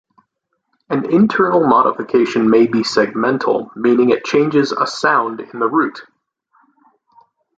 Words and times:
An 0.89 1.05
internal 1.13 1.67
modification 1.67 2.49
may 2.49 2.65
be 2.65 2.79
segmental, 2.79 3.69
meaning 3.75 4.09
it 4.09 4.25
changes 4.25 4.71
a 4.71 4.87
sound 4.87 5.41
in 5.41 5.59
the 5.59 5.69
root. 5.69 6.01